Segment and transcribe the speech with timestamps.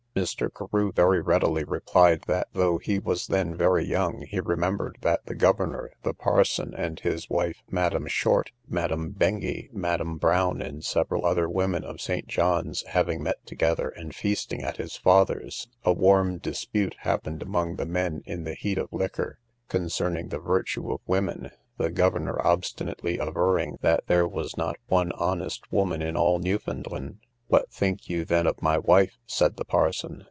[0.13, 0.49] Mr.
[0.53, 5.33] Carew very readily replied, that though he was then very young, he remembered that the
[5.33, 11.47] governor, the parson and his wife, Madam Short, Madam Bengy, Madam Brown, and several other
[11.47, 12.27] women of St.
[12.27, 17.85] John's, having met together, and feasting at his father's, a warm dispute happened among the
[17.85, 19.39] men in the heat of liquor,
[19.69, 25.71] concerning the virtue of women, the governor obstinately averring that there was not one honest
[25.71, 27.17] woman in all Newfoundland.
[27.47, 29.17] What think you then of my wife?
[29.25, 30.19] said the parson.